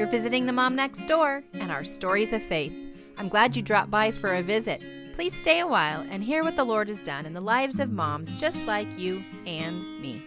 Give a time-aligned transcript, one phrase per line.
[0.00, 2.72] You're visiting the Mom Next Door and our stories of faith.
[3.18, 4.82] I'm glad you dropped by for a visit.
[5.12, 7.92] Please stay a while and hear what the Lord has done in the lives of
[7.92, 10.22] moms just like you and me.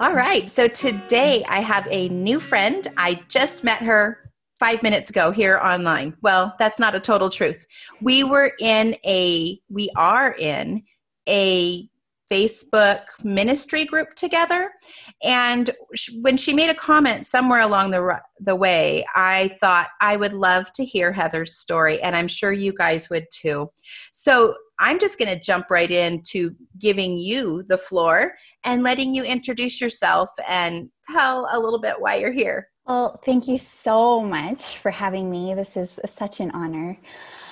[0.00, 2.88] All right, so today I have a new friend.
[2.96, 4.27] I just met her
[4.58, 6.16] five minutes ago here online.
[6.22, 7.66] Well, that's not a total truth.
[8.00, 10.82] We were in a, we are in
[11.28, 11.88] a
[12.30, 14.70] Facebook ministry group together.
[15.24, 15.70] And
[16.20, 20.70] when she made a comment somewhere along the, the way, I thought I would love
[20.72, 23.70] to hear Heather's story, and I'm sure you guys would too.
[24.12, 29.24] So I'm just going to jump right into giving you the floor and letting you
[29.24, 32.68] introduce yourself and tell a little bit why you're here.
[32.88, 35.52] Well, thank you so much for having me.
[35.52, 36.98] This is such an honor.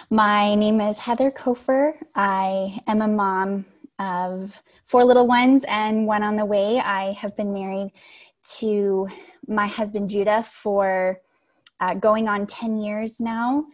[0.08, 1.92] My name is Heather Cofer.
[2.14, 3.66] I am a mom
[3.98, 6.78] of four little ones and one on the way.
[6.78, 7.92] I have been married
[8.60, 9.08] to
[9.46, 11.20] my husband Judah for
[11.80, 13.66] uh, going on 10 years now.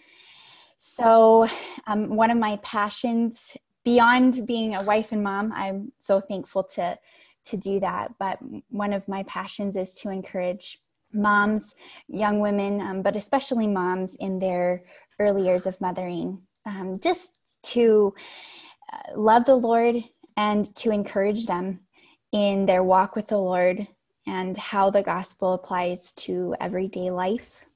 [0.79, 1.47] So,
[1.87, 6.99] um, one of my passions beyond being a wife and mom, I'm so thankful to
[7.45, 8.19] to do that.
[8.19, 10.82] But one of my passions is to encourage
[11.13, 11.75] moms,
[12.09, 14.85] young women, um, but especially moms in their
[15.19, 18.15] early years of mothering, um, just to
[18.93, 19.97] uh, love the Lord
[20.37, 21.81] and to encourage them
[22.33, 23.87] in their walk with the Lord
[24.27, 27.67] and how the gospel applies to everyday life.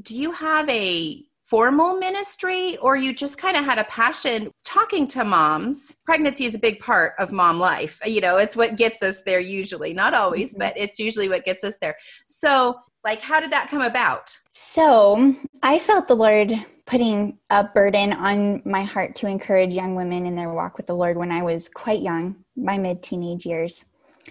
[0.00, 4.50] Do you have a formal ministry or you just kind of had a passion?
[4.64, 8.00] Talking to moms pregnancy is a big part of mom life.
[8.06, 9.92] You know it's what gets us there usually.
[9.92, 10.60] Not always mm-hmm.
[10.60, 11.94] but it's usually what gets us there.
[12.26, 14.34] So like how did that come about?
[14.50, 16.54] So i felt the lord
[16.86, 20.94] putting a burden on my heart to encourage young women in their walk with the
[20.94, 23.84] lord when i was quite young my mid teenage years.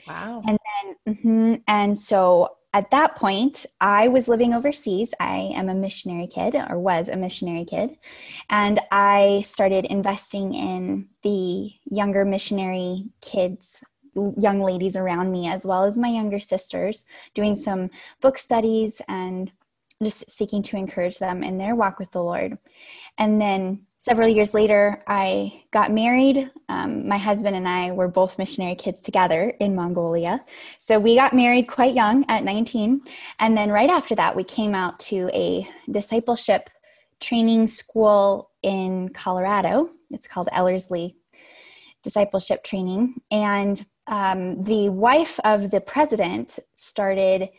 [0.07, 0.41] Wow.
[0.47, 5.13] And then mm-hmm, and so at that point, I was living overseas.
[5.19, 7.97] I am a missionary kid, or was a missionary kid.
[8.49, 13.83] And I started investing in the younger missionary kids,
[14.15, 17.89] young ladies around me, as well as my younger sisters, doing some
[18.21, 19.51] book studies and
[20.01, 22.57] just seeking to encourage them in their walk with the Lord.
[23.17, 26.49] And then several years later, I got married.
[26.67, 30.43] Um, my husband and I were both missionary kids together in Mongolia.
[30.79, 33.01] So we got married quite young at 19.
[33.37, 36.71] And then right after that, we came out to a discipleship
[37.19, 39.91] training school in Colorado.
[40.09, 41.15] It's called Ellerslie
[42.01, 43.21] Discipleship Training.
[43.29, 47.49] And um, the wife of the president started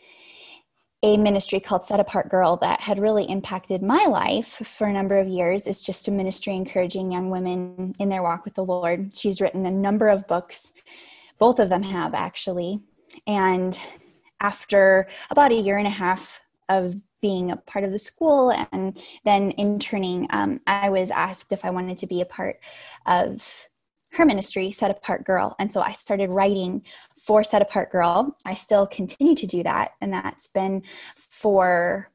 [1.03, 5.19] a ministry called Set Apart Girl that had really impacted my life for a number
[5.19, 5.67] of years.
[5.67, 9.15] It's just a ministry encouraging young women in their walk with the Lord.
[9.15, 10.71] She's written a number of books,
[11.37, 12.79] both of them have actually.
[13.27, 13.77] And
[14.39, 18.97] after about a year and a half of being a part of the school and
[19.25, 22.59] then interning, um, I was asked if I wanted to be a part
[23.05, 23.67] of
[24.13, 25.55] her ministry, Set Apart Girl.
[25.59, 26.83] And so I started writing
[27.15, 28.35] for Set Apart Girl.
[28.45, 29.91] I still continue to do that.
[30.01, 30.83] And that's been
[31.15, 32.09] for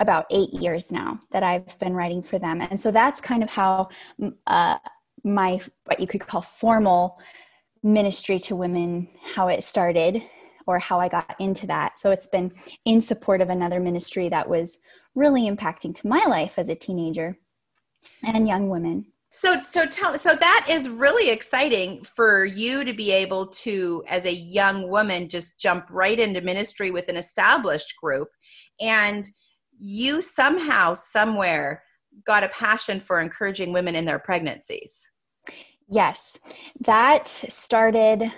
[0.00, 2.60] about eight years now that I've been writing for them.
[2.60, 3.88] And so that's kind of how
[4.46, 4.78] uh,
[5.24, 7.18] my, what you could call formal
[7.82, 10.22] ministry to women, how it started
[10.66, 11.98] or how I got into that.
[11.98, 12.52] So it's been
[12.84, 14.78] in support of another ministry that was
[15.14, 17.38] really impacting to my life as a teenager
[18.22, 19.06] and young women.
[19.36, 24.24] So so tell so that is really exciting for you to be able to as
[24.24, 28.28] a young woman just jump right into ministry with an established group
[28.80, 29.28] and
[29.78, 31.82] you somehow somewhere
[32.26, 35.10] got a passion for encouraging women in their pregnancies.
[35.86, 36.38] Yes.
[36.80, 38.32] That started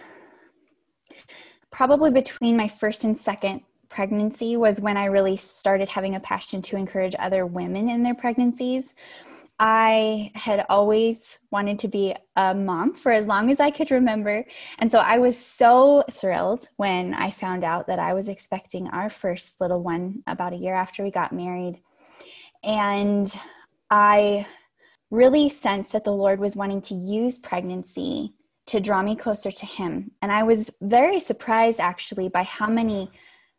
[1.70, 6.60] probably between my first and second pregnancy was when I really started having a passion
[6.62, 8.96] to encourage other women in their pregnancies.
[9.60, 14.44] I had always wanted to be a mom for as long as I could remember.
[14.78, 19.10] And so I was so thrilled when I found out that I was expecting our
[19.10, 21.80] first little one about a year after we got married.
[22.62, 23.32] And
[23.90, 24.46] I
[25.10, 28.34] really sensed that the Lord was wanting to use pregnancy
[28.66, 30.12] to draw me closer to Him.
[30.22, 33.10] And I was very surprised actually by how many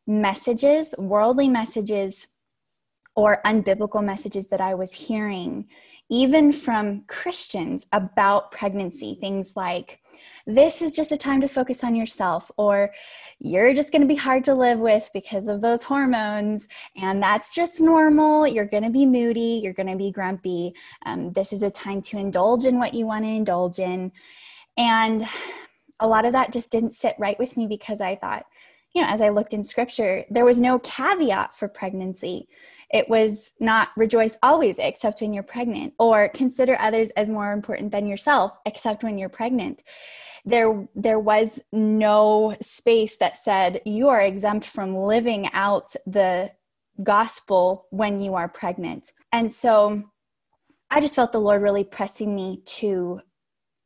[0.07, 2.28] messages, worldly messages,
[3.16, 5.68] or unbiblical messages that I was hearing
[6.10, 9.18] even from Christians about pregnancy.
[9.20, 10.02] Things like,
[10.48, 12.92] this is just a time to focus on yourself, or
[13.40, 17.54] you're just going to be hard to live with because of those hormones, and that's
[17.54, 18.48] just normal.
[18.48, 20.74] You're going to be moody, you're going to be grumpy.
[21.06, 24.12] Um, this is a time to indulge in what you want to indulge in.
[24.78, 25.28] And
[26.00, 28.46] a lot of that just didn't sit right with me because I thought,
[28.94, 32.48] you know, as I looked in scripture, there was no caveat for pregnancy.
[32.92, 37.92] It was not rejoice always except when you're pregnant, or consider others as more important
[37.92, 39.84] than yourself except when you're pregnant.
[40.46, 46.52] There, there was no space that said you are exempt from living out the
[47.04, 49.12] gospel when you are pregnant.
[49.32, 50.04] And so
[50.90, 53.22] I just felt the Lord really pressing me to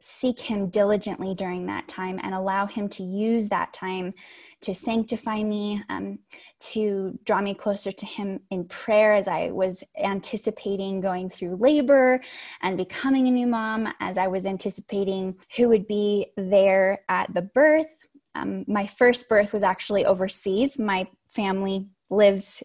[0.06, 4.14] seek Him diligently during that time and allow Him to use that time
[4.60, 6.20] to sanctify me, um,
[6.60, 12.20] to draw me closer to Him in prayer as I was anticipating going through labor
[12.62, 17.42] and becoming a new mom, as I was anticipating who would be there at the
[17.42, 17.96] birth.
[18.36, 20.78] Um, my first birth was actually overseas.
[20.78, 22.62] My family lives.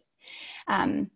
[0.67, 1.13] Um,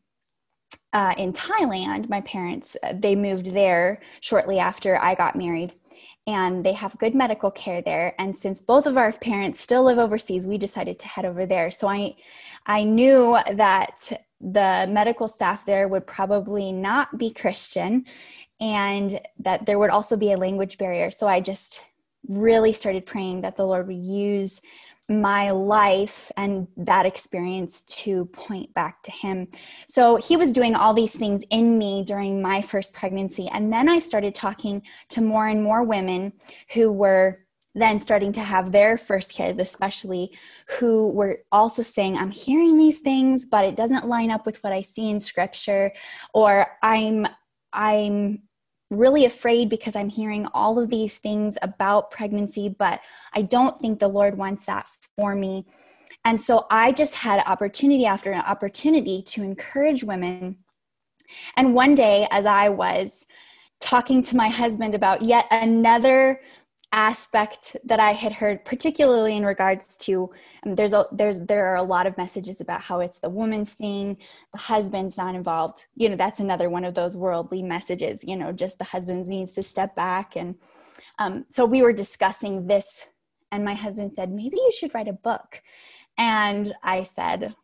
[0.93, 5.73] uh, in Thailand, my parents uh, they moved there shortly after I got married,
[6.27, 8.15] and they have good medical care there.
[8.19, 11.71] And since both of our parents still live overseas we decided to head over there.
[11.71, 12.15] So i
[12.67, 18.05] i knew that the medical staff there would probably not be christian
[18.61, 21.11] and that there would also be a language barrier.
[21.11, 21.83] So i just
[22.29, 24.61] really started praying that the lord would use
[25.09, 29.49] my life and that experience to point back to him.
[29.89, 33.49] So he was doing all these things in me during my first pregnancy.
[33.49, 36.33] And then I started talking to more and more women
[36.73, 37.41] who were
[37.75, 40.37] then starting to have their first kids, especially
[40.79, 44.73] who were also saying, I'm hearing these things, but it doesn't line up with what
[44.73, 45.93] I see in scripture,
[46.35, 47.27] or I'm
[47.73, 48.43] I'm
[48.93, 53.01] really afraid because I'm hearing all of these things about pregnancy, but
[53.33, 54.87] I don't think the Lord wants that
[55.17, 55.67] for me.
[56.25, 60.59] And so I just had opportunity after opportunity to encourage women.
[61.57, 63.27] And one day, as I was
[63.81, 66.41] talking to my husband about yet another
[66.93, 70.31] aspect that I had heard, particularly in regards to
[70.65, 73.75] um, there's a there's there are a lot of messages about how it's the woman's
[73.75, 74.19] thing,
[74.53, 75.87] the husband's not involved.
[75.97, 78.23] You know, that's another one of those worldly messages.
[78.23, 80.57] You know, just the husband needs to step back, and
[81.19, 83.07] um, so we were discussing this,
[83.51, 85.63] and my husband said maybe you should write a book,
[86.19, 87.55] and I said,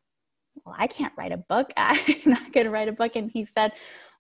[0.65, 1.71] well, I can't write a book.
[1.77, 3.73] I'm not going to write a book, and he said,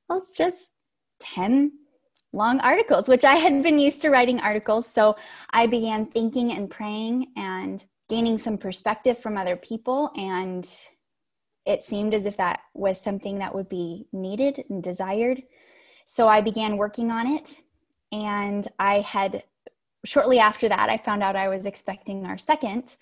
[0.09, 0.71] well, it's just
[1.19, 1.73] ten
[2.33, 4.87] long articles, which I had been used to writing articles.
[4.87, 5.17] So
[5.51, 10.11] I began thinking and praying and gaining some perspective from other people.
[10.17, 10.69] And
[11.67, 15.43] it seemed as if that was something that would be needed and desired.
[16.07, 17.57] So I began working on it.
[18.13, 19.43] And I had,
[20.05, 22.97] shortly after that, I found out I was expecting our second.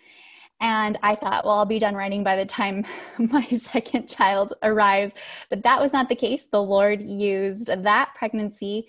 [0.60, 2.86] And I thought, well, I'll be done writing by the time
[3.18, 5.12] my second child arrives.
[5.50, 6.46] But that was not the case.
[6.46, 8.88] The Lord used that pregnancy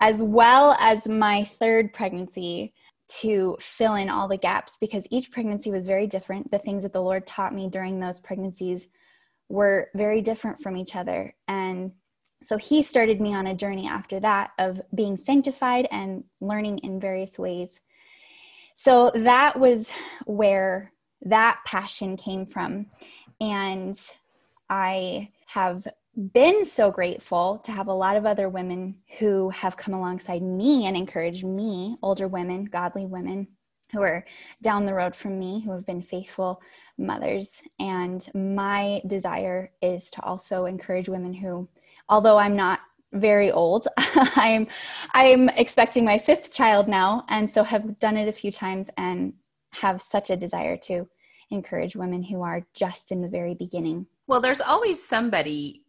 [0.00, 2.74] as well as my third pregnancy
[3.06, 6.50] to fill in all the gaps because each pregnancy was very different.
[6.50, 8.88] The things that the Lord taught me during those pregnancies
[9.48, 11.34] were very different from each other.
[11.48, 11.92] And
[12.42, 17.00] so he started me on a journey after that of being sanctified and learning in
[17.00, 17.80] various ways
[18.74, 19.90] so that was
[20.26, 20.92] where
[21.22, 22.86] that passion came from.
[23.40, 23.98] And
[24.68, 25.86] I have
[26.32, 30.86] been so grateful to have a lot of other women who have come alongside me
[30.86, 33.48] and encouraged me, older women, godly women
[33.92, 34.24] who are
[34.62, 36.60] down the road from me, who have been faithful
[36.98, 37.62] mothers.
[37.78, 41.68] And my desire is to also encourage women who,
[42.08, 42.80] although I'm not
[43.14, 43.86] very old.
[43.96, 44.66] I'm
[45.12, 49.34] I'm expecting my fifth child now and so have done it a few times and
[49.72, 51.08] have such a desire to
[51.50, 54.06] encourage women who are just in the very beginning.
[54.26, 55.84] Well, there's always somebody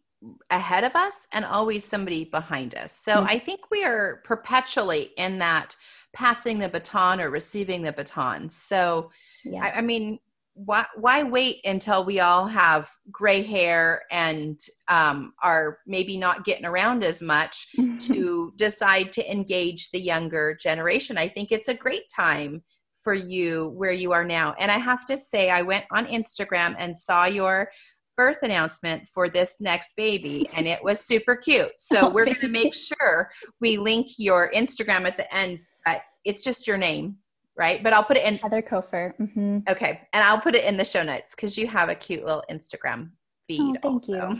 [0.50, 2.92] ahead of us and always somebody behind us.
[2.92, 3.26] So mm-hmm.
[3.28, 5.76] I think we are perpetually in that
[6.12, 8.48] passing the baton or receiving the baton.
[8.48, 9.10] So
[9.44, 9.72] yes.
[9.74, 10.18] I, I mean,
[10.56, 14.58] why why wait until we all have gray hair and
[14.88, 17.68] um, are maybe not getting around as much
[18.00, 21.18] to decide to engage the younger generation?
[21.18, 22.64] I think it's a great time
[23.02, 24.54] for you where you are now.
[24.58, 27.70] And i have to say i went on instagram and saw your
[28.16, 31.72] birth announcement for this next baby and it was super cute.
[31.78, 36.00] So oh, we're going to make sure we link your instagram at the end but
[36.24, 37.18] it's just your name
[37.56, 37.82] right?
[37.82, 39.16] But I'll put it in Heather Cofer.
[39.18, 39.58] Mm-hmm.
[39.68, 42.44] Okay, and I'll put it in the show notes because you have a cute little
[42.50, 43.10] Instagram
[43.46, 43.60] feed.
[43.60, 44.36] Oh, thank also.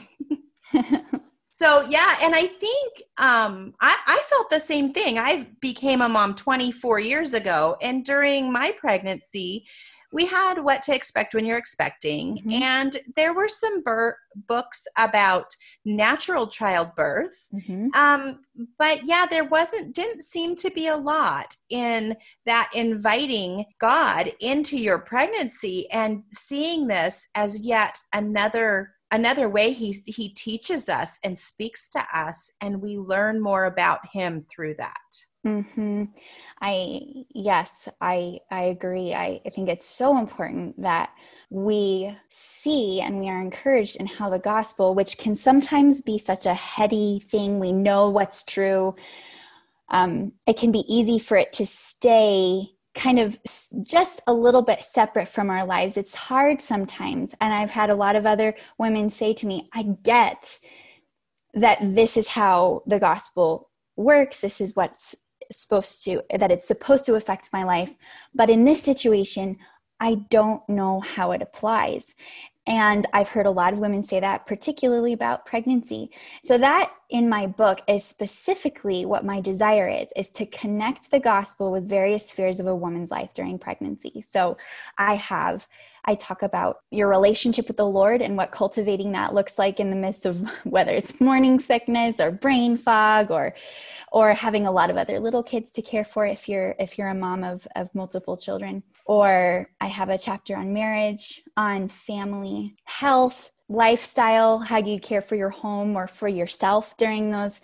[0.73, 1.01] you.
[1.57, 5.19] So yeah, and I think um, I, I felt the same thing.
[5.19, 9.67] I became a mom 24 years ago, and during my pregnancy,
[10.17, 12.63] we had what to expect when you're expecting mm-hmm.
[12.63, 14.17] and there were some bur-
[14.49, 15.45] books about
[15.85, 17.89] natural childbirth mm-hmm.
[17.95, 18.41] um,
[18.79, 24.79] but yeah there wasn't didn't seem to be a lot in that inviting god into
[24.79, 31.39] your pregnancy and seeing this as yet another another way he he teaches us and
[31.39, 34.97] speaks to us and we learn more about him through that
[35.47, 36.05] hmm
[36.61, 39.15] I yes, I I agree.
[39.15, 41.11] I, I think it's so important that
[41.51, 46.47] we see and we are encouraged in how the gospel, which can sometimes be such
[46.47, 48.97] a heady thing, we know what's true.
[49.91, 53.39] Um, it can be easy for it to stay kind of
[53.83, 55.97] just a little bit separate from our lives.
[55.97, 57.35] It's hard sometimes.
[57.41, 60.59] And I've had a lot of other women say to me, I get
[61.55, 64.41] that this is how the gospel works.
[64.41, 65.15] This is what's
[65.51, 67.95] supposed to that it's supposed to affect my life.
[68.35, 69.59] But in this situation
[69.99, 72.15] i don't know how it applies.
[72.67, 76.11] And i've heard a lot of women say that particularly about pregnancy.
[76.43, 81.21] So that in my book is specifically what my desire is is to connect the
[81.21, 84.25] gospel with various spheres of a woman's life during pregnancy.
[84.29, 84.57] So
[84.99, 85.69] i have
[86.07, 89.91] I talk about your relationship with the Lord and what cultivating that looks like in
[89.91, 93.55] the midst of whether it's morning sickness or brain fog or
[94.13, 97.09] or having a lot of other little kids to care for if you're if you're
[97.09, 98.83] a mom of of multiple children.
[99.05, 105.37] Or I have a chapter on marriage, on family, health, lifestyle, how you care for
[105.37, 107.61] your home or for yourself during those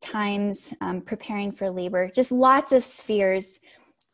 [0.00, 3.60] times, um, preparing for labor, just lots of spheres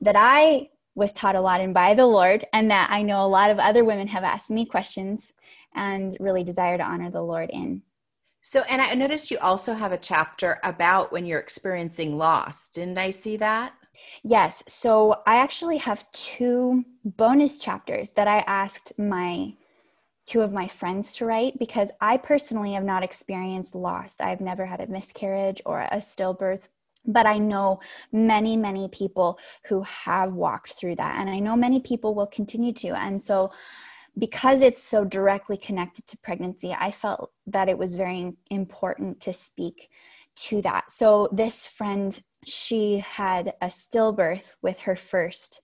[0.00, 3.28] that I was taught a lot in by the Lord, and that I know a
[3.28, 5.32] lot of other women have asked me questions
[5.74, 7.82] and really desire to honor the Lord in.
[8.40, 12.68] So, and I noticed you also have a chapter about when you're experiencing loss.
[12.68, 13.74] Didn't I see that?
[14.22, 14.62] Yes.
[14.66, 19.54] So, I actually have two bonus chapters that I asked my
[20.26, 24.20] two of my friends to write because I personally have not experienced loss.
[24.20, 26.68] I've never had a miscarriage or a stillbirth
[27.06, 27.80] but I know
[28.12, 31.18] many, many people who have walked through that.
[31.20, 32.88] And I know many people will continue to.
[32.88, 33.50] And so,
[34.18, 39.32] because it's so directly connected to pregnancy, I felt that it was very important to
[39.32, 39.90] speak
[40.36, 40.90] to that.
[40.90, 45.60] So, this friend, she had a stillbirth with her first.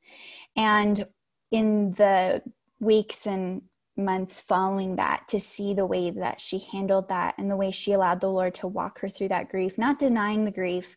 [0.56, 1.06] And
[1.50, 2.42] in the
[2.80, 3.62] weeks and
[3.96, 7.92] months following that to see the way that she handled that and the way she
[7.92, 10.96] allowed the Lord to walk her through that grief, not denying the grief,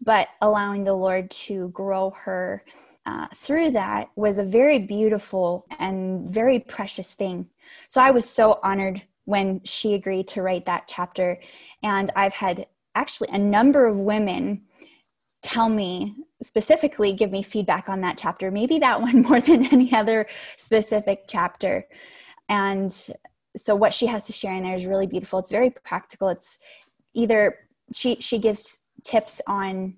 [0.00, 2.64] but allowing the Lord to grow her
[3.04, 7.48] uh, through that was a very beautiful and very precious thing.
[7.88, 11.38] So I was so honored when she agreed to write that chapter.
[11.82, 14.62] And I've had actually a number of women
[15.42, 19.92] tell me specifically give me feedback on that chapter maybe that one more than any
[19.92, 20.26] other
[20.56, 21.86] specific chapter
[22.48, 22.92] and
[23.56, 25.38] so what she has to share in there is really beautiful.
[25.38, 26.28] It's very practical.
[26.28, 26.58] It's
[27.14, 27.58] either
[27.92, 29.94] she she gives tips on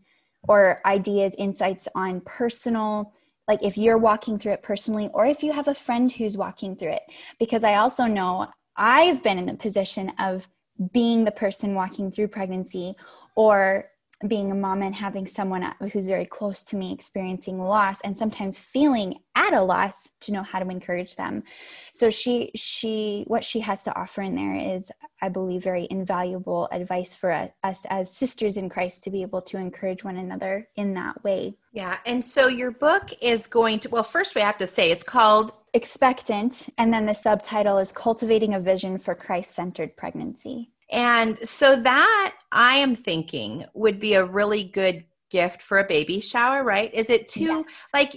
[0.47, 3.13] or ideas insights on personal
[3.49, 6.77] like if you're walking through it personally or if you have a friend who's walking
[6.77, 7.03] through it.
[7.39, 10.49] Because i also know i've been in the position of
[10.93, 12.95] being the person walking through pregnancy
[13.35, 13.91] or
[14.27, 18.17] being a mom and having someone uh, who's very close to me experiencing loss and
[18.17, 21.45] sometimes feeling at a loss to know how to encourage them.
[21.93, 24.91] So she she what she has to offer in there is
[25.23, 29.43] i believe very invaluable advice for uh, us as sisters in christ to be able
[29.43, 31.55] to encourage one another in that way.
[31.73, 35.05] Yeah and so your book is going to well first we have to say it's
[35.05, 41.77] called expectant and then the subtitle is cultivating a vision for christ-centered pregnancy and so
[41.77, 46.93] that I am thinking would be a really good gift for a baby shower, right?
[46.95, 47.91] Is it too yes.
[47.93, 48.17] like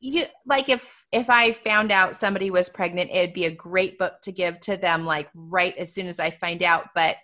[0.00, 4.20] you like if if I found out somebody was pregnant, it'd be a great book
[4.22, 7.16] to give to them like right as soon as I find out, but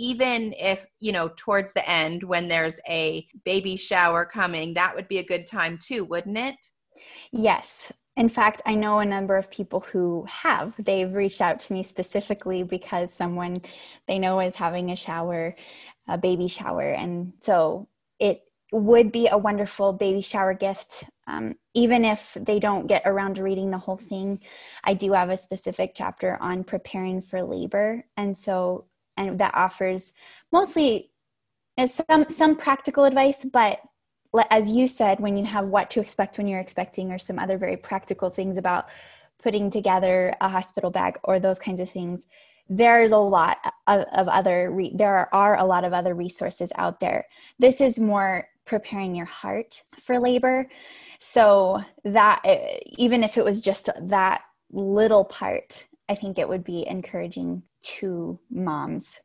[0.00, 5.06] even if you know towards the end when there's a baby shower coming that would
[5.08, 6.56] be a good time too wouldn't it
[7.32, 10.74] yes in fact, I know a number of people who have.
[10.78, 13.62] They've reached out to me specifically because someone
[14.06, 15.54] they know is having a shower,
[16.08, 16.90] a baby shower.
[16.90, 17.88] And so
[18.18, 21.04] it would be a wonderful baby shower gift.
[21.26, 24.40] Um, even if they don't get around to reading the whole thing,
[24.84, 28.04] I do have a specific chapter on preparing for labor.
[28.16, 28.86] And so,
[29.16, 30.12] and that offers
[30.52, 31.10] mostly
[31.86, 33.80] some, some practical advice, but
[34.50, 37.58] as you said, when you have what to expect when you're expecting, or some other
[37.58, 38.88] very practical things about
[39.42, 42.26] putting together a hospital bag or those kinds of things,
[42.68, 43.58] there's a lot
[43.88, 47.26] of, of other re- there are a lot of other resources out there.
[47.58, 50.68] This is more preparing your heart for labor.
[51.18, 56.64] So that eh, even if it was just that little part i think it would
[56.64, 59.20] be encouraging to moms.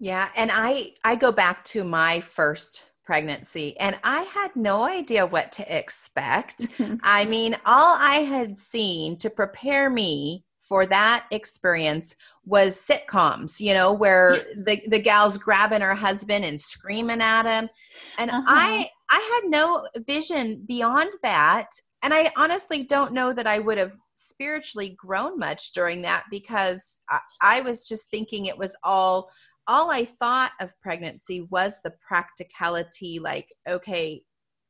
[0.00, 5.24] Yeah and i i go back to my first pregnancy and I had no idea
[5.24, 6.66] what to expect.
[7.02, 13.72] I mean, all I had seen to prepare me for that experience was sitcoms, you
[13.72, 17.70] know, where the, the gal's grabbing her husband and screaming at him.
[18.18, 18.44] And uh-huh.
[18.46, 21.70] I I had no vision beyond that.
[22.02, 27.00] And I honestly don't know that I would have spiritually grown much during that because
[27.08, 29.30] I, I was just thinking it was all
[29.68, 34.22] all I thought of pregnancy was the practicality like, okay,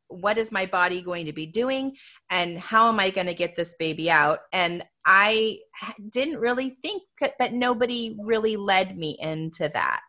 [0.08, 1.94] what is my body going to be doing
[2.30, 4.40] and how am I going to get this baby out?
[4.52, 5.58] And I
[6.10, 10.04] didn't really think that nobody really led me into that.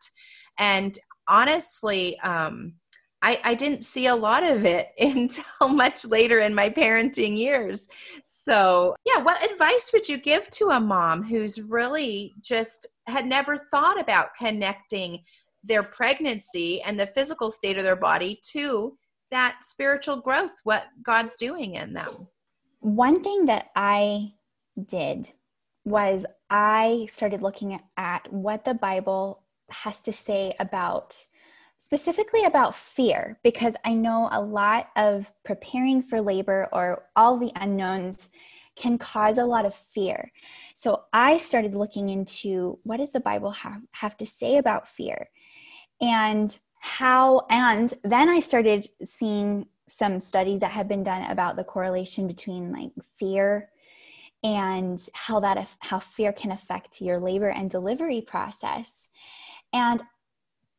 [0.58, 2.74] And honestly, um,
[3.22, 7.88] I, I, didn't see a lot of it until much later in my parenting years.
[8.24, 13.58] So, yeah, what advice would you give to a mom who's really just had never
[13.58, 15.24] thought about connecting
[15.64, 18.98] their pregnancy and the physical state of their body to
[19.32, 22.28] that spiritual growth, what God's doing in them?
[22.80, 24.34] One thing that I
[24.86, 25.32] did
[25.86, 31.26] was I started looking at what the Bible has to say about
[31.80, 37.52] specifically about fear because I know a lot of preparing for labor or all the
[37.56, 38.30] unknowns
[38.76, 40.32] can cause a lot of fear.
[40.76, 45.30] So I started looking into what does the Bible have, have to say about fear?
[46.02, 51.64] And how, and then I started seeing some studies that have been done about the
[51.64, 53.70] correlation between like fear
[54.44, 59.10] and how that how fear can affect your labor and delivery process
[59.74, 60.02] and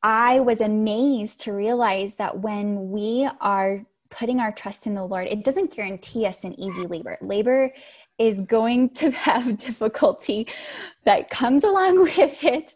[0.03, 5.27] i was amazed to realize that when we are putting our trust in the lord
[5.27, 7.17] it doesn't guarantee us an easy labor.
[7.21, 7.73] Labor
[8.19, 10.47] is going to have difficulty
[11.05, 12.75] that comes along with it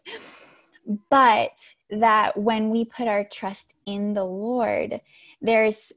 [1.09, 5.01] but that when we put our trust in the lord
[5.41, 5.91] there's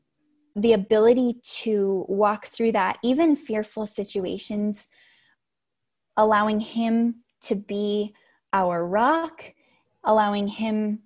[0.60, 4.88] the ability to walk through that, even fearful situations,
[6.16, 8.14] allowing Him to be
[8.52, 9.44] our rock,
[10.04, 11.00] allowing Him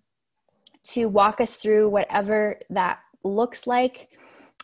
[0.85, 4.11] to walk us through whatever that looks like.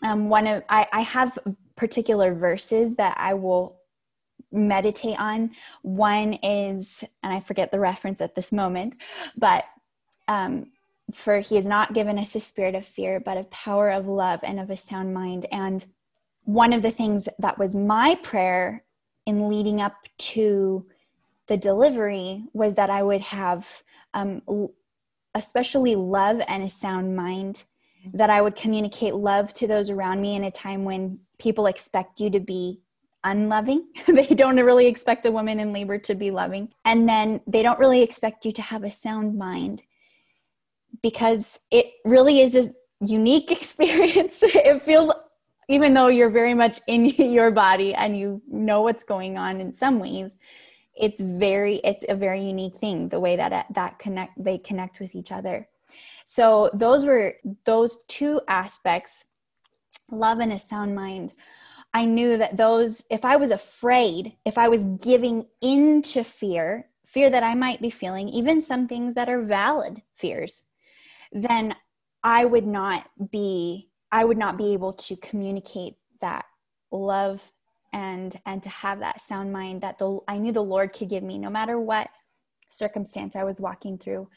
[0.02, 1.38] Um, one of I, I have
[1.76, 3.78] particular verses that I will
[4.50, 5.50] meditate on.
[5.82, 8.94] One is, and I forget the reference at this moment,
[9.36, 9.64] but
[10.26, 10.72] um,
[11.12, 14.40] for he has not given us a spirit of fear, but of power, of love,
[14.42, 15.46] and of a sound mind.
[15.52, 15.84] And
[16.44, 18.84] one of the things that was my prayer
[19.26, 20.86] in leading up to
[21.46, 23.82] the delivery was that I would have,
[24.14, 24.42] um,
[25.38, 27.64] especially love and a sound mind,
[28.12, 32.20] that I would communicate love to those around me in a time when people expect
[32.20, 32.80] you to be
[33.24, 33.86] unloving.
[34.06, 36.72] they don't really expect a woman in labor to be loving.
[36.84, 39.82] And then they don't really expect you to have a sound mind
[41.02, 42.70] because it really is a
[43.00, 44.42] unique experience.
[44.42, 45.12] it feels,
[45.68, 49.72] even though you're very much in your body and you know what's going on in
[49.72, 50.36] some ways,
[50.98, 55.14] it's very, it's a very unique thing the way that that connect they connect with
[55.14, 55.68] each other.
[56.24, 59.24] So those were those two aspects,
[60.10, 61.32] love and a sound mind.
[61.94, 67.30] I knew that those, if I was afraid, if I was giving into fear, fear
[67.30, 70.64] that I might be feeling, even some things that are valid fears,
[71.32, 71.74] then
[72.22, 76.46] I would not be I would not be able to communicate that
[76.90, 77.52] love
[77.92, 81.22] and and to have that sound mind that the I knew the Lord could give
[81.22, 82.08] me no matter what
[82.68, 84.28] circumstance I was walking through,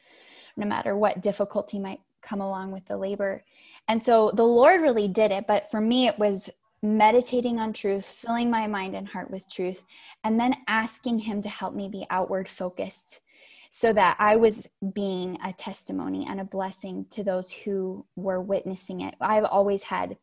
[0.55, 3.43] no matter what difficulty might come along with the labor.
[3.87, 6.49] And so the Lord really did it, but for me it was
[6.83, 9.83] meditating on truth, filling my mind and heart with truth,
[10.23, 13.21] and then asking him to help me be outward focused
[13.69, 19.01] so that I was being a testimony and a blessing to those who were witnessing
[19.01, 19.15] it.
[19.21, 20.17] I've always had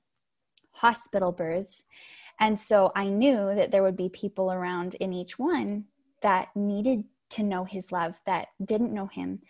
[0.72, 1.84] hospital births.
[2.40, 5.84] And so I knew that there would be people around in each one
[6.22, 9.40] that needed to know his love, that didn't know him,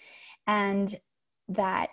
[0.47, 0.99] and
[1.49, 1.91] that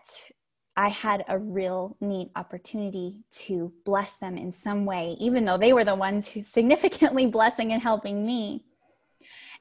[0.77, 5.73] I had a real neat opportunity to bless them in some way, even though they
[5.73, 8.63] were the ones who significantly blessing and helping me.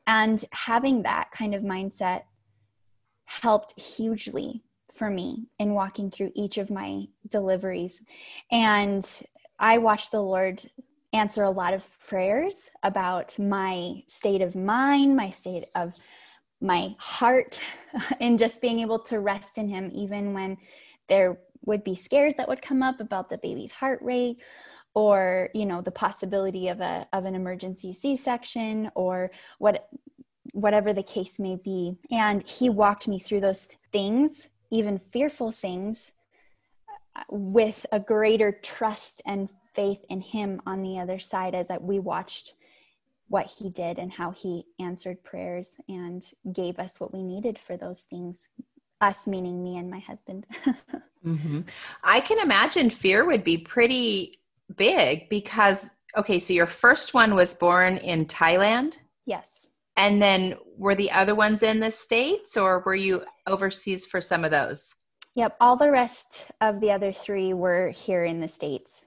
[0.07, 2.25] And having that kind of mindset
[3.25, 8.05] helped hugely for me in walking through each of my deliveries.
[8.53, 9.05] And
[9.59, 10.63] I watched the Lord
[11.15, 15.95] answer a lot of prayers about my state of mind, my state of
[16.61, 17.61] my heart
[18.21, 20.57] in just being able to rest in him even when
[21.09, 24.37] there would be scares that would come up about the baby's heart rate
[24.95, 29.89] or you know the possibility of a of an emergency c-section or what
[30.53, 31.97] whatever the case may be.
[32.13, 36.13] And he walked me through those things even fearful things
[37.15, 41.99] uh, with a greater trust and faith in him on the other side as we
[41.99, 42.55] watched
[43.29, 47.77] what he did and how he answered prayers and gave us what we needed for
[47.77, 48.49] those things
[49.01, 50.47] us meaning me and my husband.
[51.25, 51.61] Mm-hmm.
[52.03, 54.35] i can imagine fear would be pretty
[54.77, 58.99] big because okay so your first one was born in thailand?
[59.25, 59.71] Yes.
[59.97, 64.45] And then were the other ones in the states or were you overseas for some
[64.45, 64.95] of those?
[65.35, 69.07] Yep all the rest of the other three were here in the states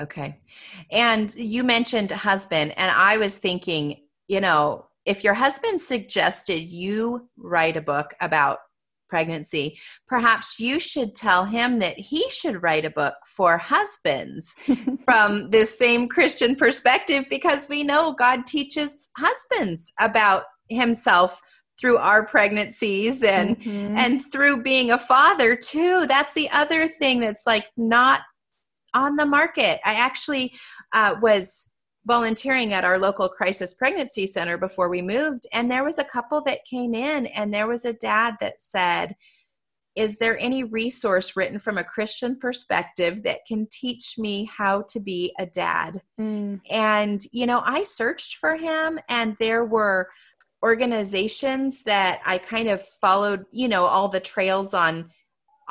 [0.00, 0.40] Okay.
[0.90, 7.28] And you mentioned husband, and I was thinking, you know, if your husband suggested you
[7.36, 8.58] write a book about
[9.10, 9.78] pregnancy,
[10.08, 14.54] perhaps you should tell him that he should write a book for husbands
[15.04, 21.42] from this same Christian perspective because we know God teaches husbands about himself
[21.78, 23.96] through our pregnancies and mm-hmm.
[23.98, 28.20] and through being a father too that's the other thing that's like not
[28.94, 29.80] on the market.
[29.84, 30.54] I actually
[30.92, 31.68] uh, was
[32.04, 36.40] volunteering at our local crisis pregnancy center before we moved, and there was a couple
[36.42, 39.14] that came in, and there was a dad that said,
[39.94, 44.98] is there any resource written from a Christian perspective that can teach me how to
[44.98, 46.00] be a dad?
[46.18, 46.60] Mm.
[46.70, 50.08] And, you know, I searched for him, and there were
[50.64, 55.10] organizations that I kind of followed, you know, all the trails on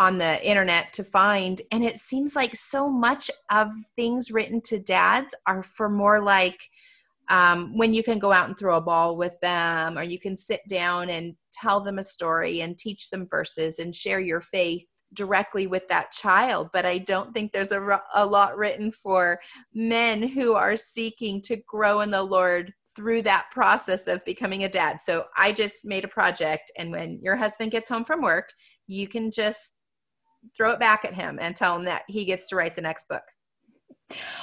[0.02, 4.80] on the internet to find and it seems like so much of things written to
[4.80, 6.60] dads are for more like
[7.30, 10.36] um, when you can go out and throw a ball with them or you can
[10.36, 15.04] sit down and tell them a story and teach them verses and share your faith
[15.14, 16.72] directly with that child.
[16.74, 19.40] But i don't think there's a, a lot written for
[19.72, 24.70] men who are seeking to grow in the lord through that process of becoming a
[24.70, 25.00] dad.
[25.00, 28.50] So i just made a project and when your husband gets home from work
[28.88, 29.74] you can just
[30.56, 33.08] throw it back at him and tell him that he gets to write the next
[33.08, 33.24] book.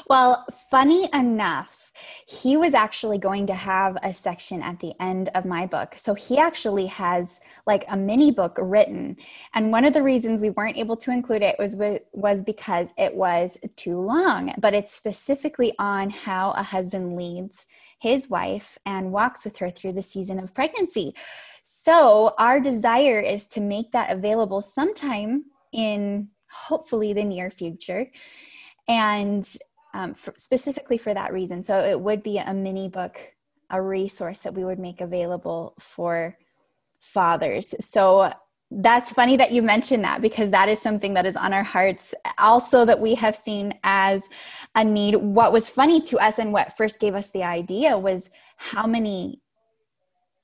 [0.08, 1.92] Well, funny enough,
[2.26, 5.94] he was actually going to have a section at the end of my book.
[5.96, 9.16] So he actually has like a mini book written.
[9.54, 11.74] And one of the reasons we weren't able to include it was
[12.12, 17.66] was because it was too long, but it's specifically on how a husband leads
[17.98, 21.14] his wife and walks with her through the season of pregnancy.
[21.64, 28.10] So our desire is to make that available sometime in hopefully the near future.
[28.86, 29.46] And
[29.94, 31.62] um, for, specifically for that reason.
[31.62, 33.18] So it would be a mini book,
[33.70, 36.36] a resource that we would make available for
[37.00, 37.74] fathers.
[37.80, 38.32] So
[38.70, 42.14] that's funny that you mentioned that because that is something that is on our hearts
[42.38, 44.28] also that we have seen as
[44.74, 48.28] a need what was funny to us and what first gave us the idea was
[48.58, 49.40] how many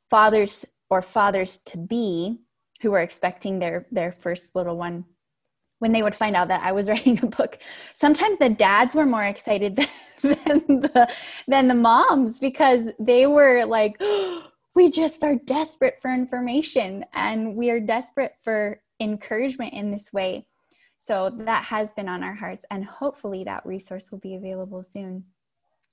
[0.08, 2.38] fathers or fathers to be
[2.80, 5.04] who were expecting their their first little one
[5.84, 7.58] when they would find out that I was writing a book,
[7.92, 9.76] sometimes the dads were more excited
[10.22, 11.14] than the,
[11.46, 17.54] than the moms because they were like, oh, we just are desperate for information and
[17.54, 20.46] we are desperate for encouragement in this way.
[20.96, 25.24] So that has been on our hearts, and hopefully that resource will be available soon.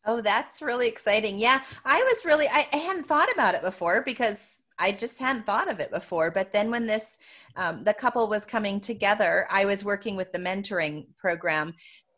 [0.06, 1.38] Oh, that's really exciting.
[1.38, 5.45] Yeah, I was really, I, I hadn't thought about it before because I just hadn't
[5.45, 6.31] thought of it before.
[6.31, 7.19] But then when this,
[7.55, 11.73] um, the couple was coming together, I was working with the mentoring program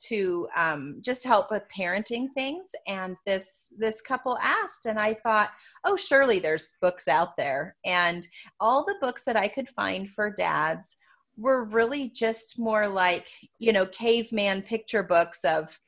[0.07, 2.71] to um, just help with parenting things.
[2.87, 5.51] And this this couple asked, and I thought,
[5.83, 7.75] oh, surely there's books out there.
[7.85, 8.27] And
[8.59, 10.97] all the books that I could find for dads
[11.37, 13.27] were really just more like
[13.59, 15.79] you know caveman picture books of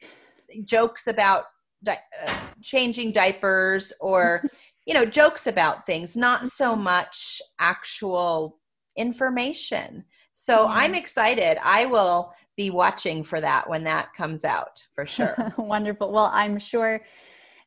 [0.63, 1.45] jokes about
[1.83, 4.43] di- uh, changing diapers or
[4.85, 6.83] you know jokes about things not so mm-hmm.
[6.83, 8.59] much actual
[8.97, 10.03] information.
[10.33, 11.57] So i'm excited.
[11.63, 15.35] I will be watching for that when that comes out for sure.
[15.57, 16.11] Wonderful.
[16.11, 17.01] Well i'm sure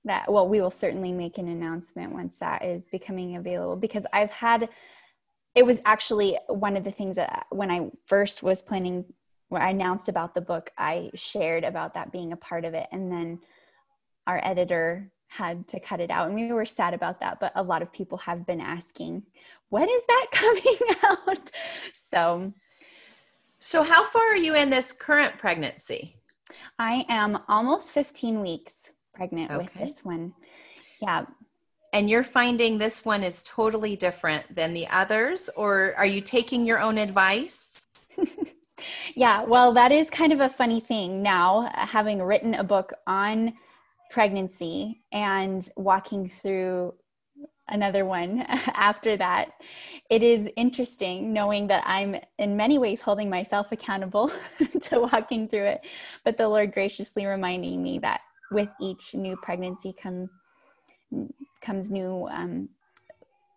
[0.04, 4.30] that well we will certainly make an announcement once that is becoming available because i've
[4.30, 4.68] had
[5.56, 9.04] it was actually one of the things that when i first was planning
[9.48, 12.86] when i announced about the book i shared about that being a part of it.
[12.92, 13.40] And then
[14.26, 17.62] our editor had to cut it out and we were sad about that but a
[17.62, 19.22] lot of people have been asking
[19.68, 21.50] when is that coming out?
[21.92, 22.52] So
[23.60, 26.16] so how far are you in this current pregnancy?
[26.78, 29.64] I am almost 15 weeks pregnant okay.
[29.64, 30.32] with this one.
[31.02, 31.26] Yeah.
[31.92, 36.64] And you're finding this one is totally different than the others, or are you taking
[36.64, 37.86] your own advice?
[39.16, 41.22] yeah, well, that is kind of a funny thing.
[41.22, 43.54] Now, having written a book on
[44.10, 46.94] pregnancy and walking through
[47.68, 48.40] another one
[48.74, 49.52] after that.
[50.10, 54.30] It is interesting knowing that I'm in many ways holding myself accountable
[54.82, 55.86] to walking through it,
[56.24, 60.30] but the Lord graciously reminding me that with each new pregnancy come
[61.60, 62.68] comes new um,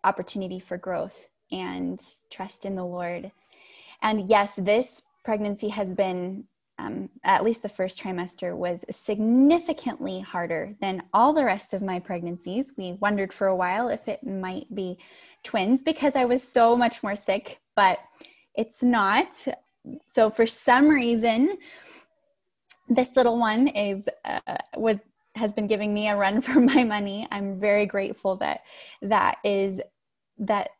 [0.04, 3.30] opportunity for growth and trust in the Lord.
[4.00, 6.44] And yes, this pregnancy has been
[6.82, 12.00] um, at least the first trimester was significantly harder than all the rest of my
[12.00, 12.72] pregnancies.
[12.76, 14.98] We wondered for a while if it might be
[15.44, 17.98] twins because I was so much more sick, but
[18.54, 19.46] it's not.
[20.08, 21.56] So for some reason,
[22.88, 24.96] this little one is uh, was
[25.34, 27.28] has been giving me a run for my money.
[27.30, 28.62] I'm very grateful that
[29.02, 29.80] that is
[30.38, 30.70] that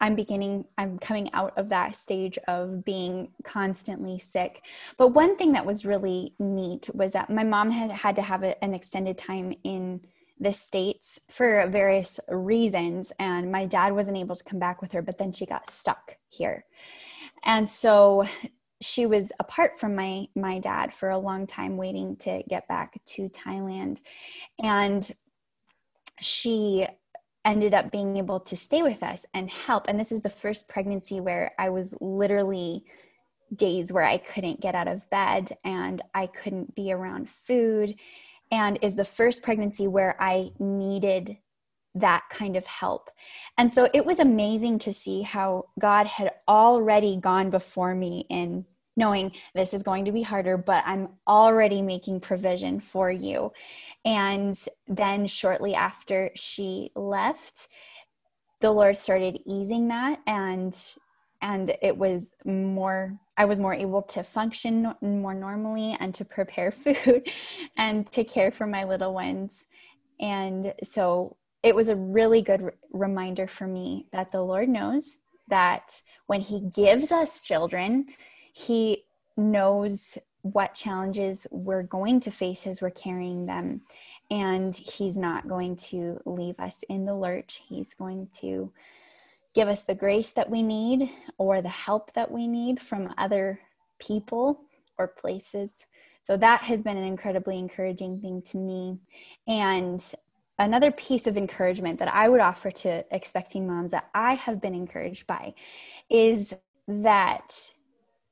[0.00, 4.62] I'm beginning, I'm coming out of that stage of being constantly sick.
[4.98, 8.42] But one thing that was really neat was that my mom had had to have
[8.42, 10.02] a, an extended time in
[10.38, 13.12] the States for various reasons.
[13.18, 16.16] And my dad wasn't able to come back with her, but then she got stuck
[16.28, 16.66] here.
[17.42, 18.26] And so
[18.80, 23.00] she was apart from my my dad for a long time waiting to get back
[23.06, 24.00] to Thailand
[24.62, 25.10] and
[26.20, 26.86] she
[27.46, 29.88] ended up being able to stay with us and help.
[29.88, 32.84] And this is the first pregnancy where I was literally
[33.54, 37.94] days where I couldn't get out of bed and I couldn't be around food.
[38.50, 41.38] And is the first pregnancy where I needed
[41.94, 43.10] that kind of help.
[43.56, 48.66] And so it was amazing to see how God had already gone before me in
[48.96, 53.52] knowing this is going to be harder, but I'm already making provision for you.
[54.04, 57.68] And then shortly after she left,
[58.60, 60.76] the Lord started easing that and
[61.42, 66.70] and it was more i was more able to function more normally and to prepare
[66.72, 67.28] food
[67.76, 69.66] and to care for my little ones
[70.20, 76.00] and so it was a really good reminder for me that the lord knows that
[76.26, 78.06] when he gives us children
[78.56, 79.04] he
[79.36, 83.82] knows what challenges we're going to face as we're carrying them.
[84.30, 87.60] And He's not going to leave us in the lurch.
[87.68, 88.72] He's going to
[89.54, 93.60] give us the grace that we need or the help that we need from other
[93.98, 94.62] people
[94.96, 95.72] or places.
[96.22, 98.96] So that has been an incredibly encouraging thing to me.
[99.46, 100.02] And
[100.58, 104.74] another piece of encouragement that I would offer to expecting moms that I have been
[104.74, 105.52] encouraged by
[106.08, 106.54] is
[106.88, 107.54] that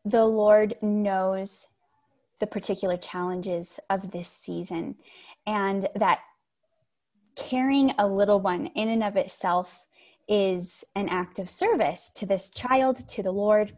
[0.04, 1.68] the Lord knows
[2.40, 4.96] the particular challenges of this season,
[5.46, 6.20] and that
[7.36, 9.86] carrying a little one in and of itself
[10.28, 13.76] is an act of service to this child, to the Lord.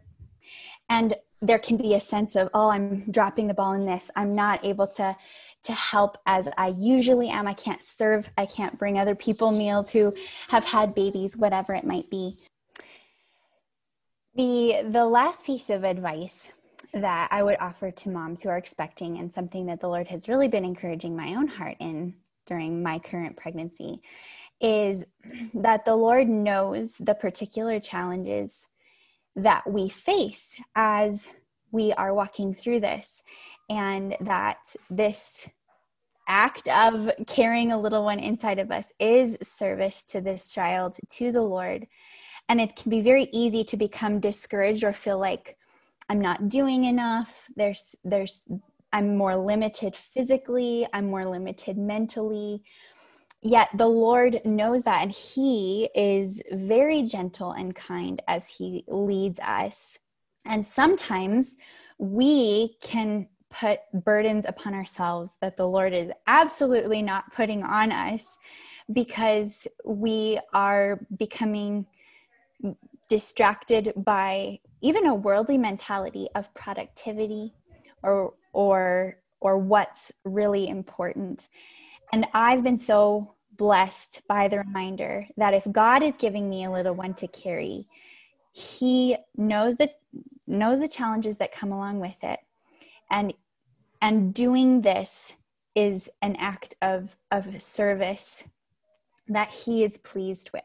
[0.89, 4.09] And there can be a sense of, oh, I'm dropping the ball in this.
[4.15, 5.15] I'm not able to
[5.63, 7.45] to help as I usually am.
[7.45, 10.13] I can't serve, I can't bring other people meals who
[10.47, 12.37] have had babies, whatever it might be.
[14.37, 16.51] The the last piece of advice
[16.93, 20.29] that I would offer to moms who are expecting and something that the Lord has
[20.29, 22.13] really been encouraging my own heart in
[22.45, 23.99] during my current pregnancy
[24.61, 25.05] is
[25.55, 28.67] that the Lord knows the particular challenges
[29.35, 31.25] that we face as
[31.71, 33.23] we are walking through this
[33.71, 34.59] and that
[34.91, 35.49] this
[36.27, 41.31] act of carrying a little one inside of us is service to this child to
[41.31, 41.87] the Lord
[42.49, 45.57] and it can be very easy to become discouraged or feel like
[46.09, 47.47] i'm not doing enough.
[47.55, 48.47] There's there's
[48.93, 52.63] i'm more limited physically i'm more limited mentally.
[53.41, 59.39] Yet the lord knows that and he is very gentle and kind as he leads
[59.39, 59.97] us.
[60.45, 61.57] And sometimes
[61.99, 68.37] we can put burdens upon ourselves that the lord is absolutely not putting on us
[68.91, 71.85] because we are becoming
[73.09, 77.53] distracted by even a worldly mentality of productivity
[78.03, 81.47] or or or what's really important.
[82.13, 86.71] And i've been so blessed by the reminder that if god is giving me a
[86.71, 87.87] little one to carry
[88.57, 89.99] he knows that
[90.47, 92.39] knows the challenges that come along with it.
[93.11, 93.33] And
[94.01, 95.35] and doing this
[95.75, 98.43] is an act of of service
[99.27, 100.63] that he is pleased with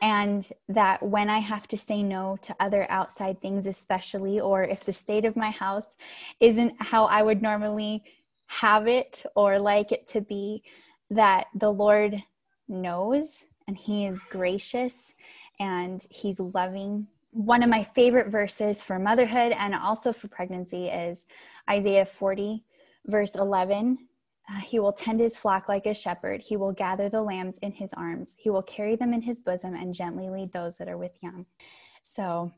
[0.00, 4.84] and that when I have to say no to other outside things, especially, or if
[4.84, 5.96] the state of my house
[6.40, 8.04] isn't how I would normally
[8.46, 10.62] have it or like it to be,
[11.10, 12.22] that the Lord
[12.68, 15.14] knows and He is gracious
[15.58, 17.08] and He's loving.
[17.32, 21.26] One of my favorite verses for motherhood and also for pregnancy is
[21.68, 22.64] Isaiah 40,
[23.06, 23.98] verse 11.
[24.50, 26.40] Uh, he will tend his flock like a shepherd.
[26.40, 28.34] He will gather the lambs in his arms.
[28.38, 31.44] He will carry them in his bosom and gently lead those that are with young.
[32.08, 32.50] So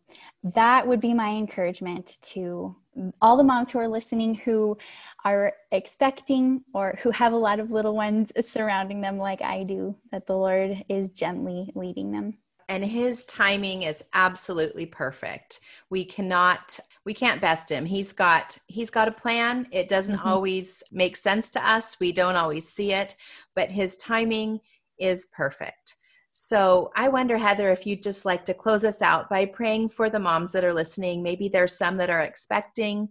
[0.44, 2.76] that would be my encouragement to
[3.20, 4.79] all the moms who are listening who
[5.24, 9.96] are expecting or who have a lot of little ones surrounding them like I do,
[10.12, 12.38] that the Lord is gently leading them.
[12.71, 15.61] And his timing is absolutely perfect.
[15.91, 17.85] We cannot we can't best him.
[17.85, 19.67] He's got he's got a plan.
[19.73, 20.29] It doesn't mm-hmm.
[20.29, 21.99] always make sense to us.
[21.99, 23.17] We don't always see it,
[23.57, 24.61] but his timing
[24.99, 25.97] is perfect.
[26.31, 30.09] So I wonder, Heather, if you'd just like to close us out by praying for
[30.09, 31.25] the moms that are listening.
[31.25, 33.09] Maybe there's some that are expecting,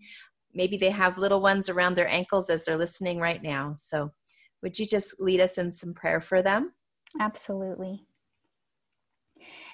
[0.53, 3.73] maybe they have little ones around their ankles as they're listening right now.
[3.75, 4.11] So
[4.61, 6.71] would you just lead us in some prayer for them?
[7.19, 8.05] Absolutely.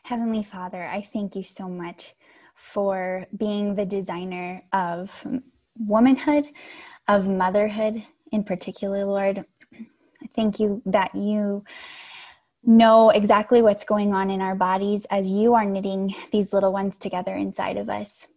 [0.04, 2.16] Heavenly Father, I thank you so much
[2.56, 5.26] for being the designer of
[5.78, 6.48] womanhood,
[7.08, 9.46] of motherhood in particular, Lord.
[9.74, 11.64] I thank you that you
[12.64, 16.98] know exactly what's going on in our bodies as you are knitting these little ones
[16.98, 18.28] together inside of us.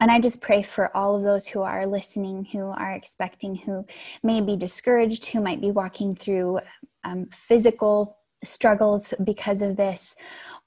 [0.00, 3.86] And I just pray for all of those who are listening, who are expecting, who
[4.22, 6.60] may be discouraged, who might be walking through
[7.04, 10.14] um, physical struggles because of this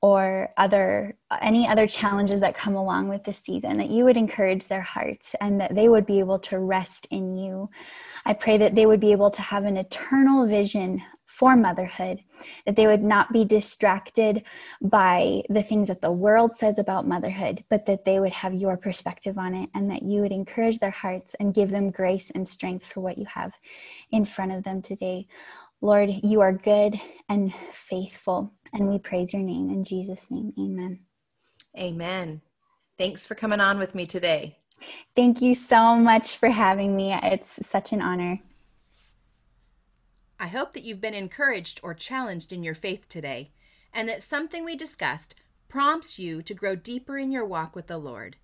[0.02, 4.68] or other any other challenges that come along with this season that you would encourage
[4.68, 7.70] their hearts and that they would be able to rest in you
[8.26, 12.24] i pray that they would be able to have an eternal vision for motherhood,
[12.66, 14.44] that they would not be distracted
[14.82, 18.78] by the things that the world says about motherhood, but that they would have your
[18.78, 22.48] perspective on it and that you would encourage their hearts and give them grace and
[22.48, 23.52] strength for what you have
[24.10, 25.28] in front of them today.
[25.82, 30.54] Lord, you are good and faithful, and we praise your name in Jesus' name.
[30.60, 31.00] Amen.
[31.78, 32.42] Amen.
[32.98, 34.58] Thanks for coming on with me today.
[35.16, 37.14] Thank you so much for having me.
[37.14, 38.40] It's such an honor.
[40.40, 43.52] I hope that you've been encouraged or challenged in your faith today,
[43.94, 45.36] and that something we discussed
[45.68, 48.38] prompts you to grow deeper in your walk with the Lord.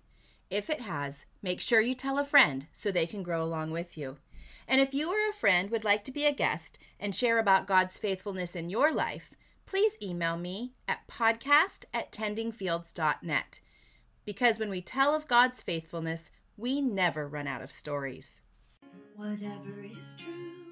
[0.50, 3.96] If it has, make sure you tell a friend so they can grow along with
[3.96, 4.18] you.
[4.66, 7.66] And if you or a friend would like to be a guest and share about
[7.66, 9.34] God's faithfulness in your life,
[9.66, 13.60] please email me at podcast at tendingfields.net.
[14.24, 18.40] Because when we tell of God's faithfulness, we never run out of stories.
[19.16, 20.63] Whatever is true